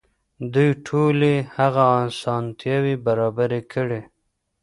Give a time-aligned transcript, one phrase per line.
[0.53, 4.01] دوی ټولې هغه اسانتياوې برابرې کړې.